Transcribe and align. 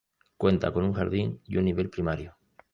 Cuenta 0.35 0.71
con 0.73 0.83
un 0.83 0.93
jardin 0.93 1.39
y 1.45 1.57
un 1.57 1.65
nivel 1.65 1.91
primario 1.91 2.35